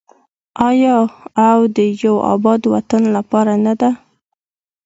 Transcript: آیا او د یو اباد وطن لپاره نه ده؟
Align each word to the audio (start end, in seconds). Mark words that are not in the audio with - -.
آیا 0.69 0.97
او 1.49 1.59
د 1.75 1.77
یو 2.03 2.15
اباد 2.33 2.61
وطن 2.73 3.03
لپاره 3.15 3.53
نه 3.65 3.73
ده؟ 3.79 3.89